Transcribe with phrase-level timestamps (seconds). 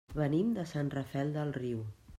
[0.19, 1.87] Venim de Sant Rafel del Riu.